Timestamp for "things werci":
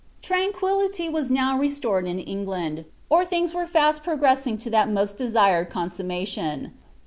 3.23-3.69